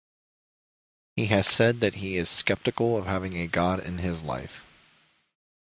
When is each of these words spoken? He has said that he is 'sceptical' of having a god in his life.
He 1.15 1.27
has 1.27 1.45
said 1.45 1.81
that 1.81 1.93
he 1.93 2.17
is 2.17 2.27
'sceptical' 2.27 2.97
of 2.97 3.05
having 3.05 3.37
a 3.37 3.45
god 3.45 3.83
in 3.85 3.99
his 3.99 4.23
life. 4.23 4.65